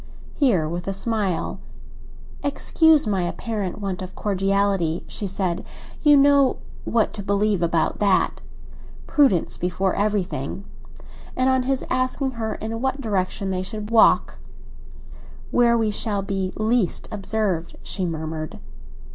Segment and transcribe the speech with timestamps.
[0.33, 5.63] Here, with a smile—"Excuse my apparent want of cordiality," she said.
[6.01, 8.41] "You know what to believe about that.
[9.05, 10.65] Prudence before everything."
[11.35, 14.39] And on his asking her in what direction they should walk,
[15.51, 18.57] "Where we shall be least observed," she murmured.